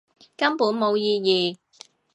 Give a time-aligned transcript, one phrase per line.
[0.35, 1.59] 根本冇意義